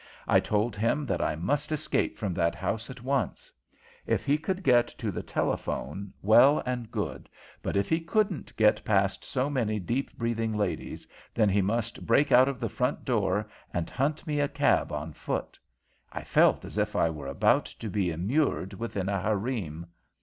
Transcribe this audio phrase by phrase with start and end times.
[0.27, 3.53] I told him that I must escape from that house at once.
[4.07, 7.29] If he could get to the telephone, well and good;
[7.61, 12.31] but if he couldn't get past so many deep breathing ladies, then he must break
[12.31, 15.59] out of the front door and hunt me a cab on foot.
[16.11, 19.85] I felt as if I were about to be immured within a harem.